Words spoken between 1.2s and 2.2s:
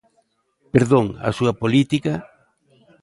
a súa política.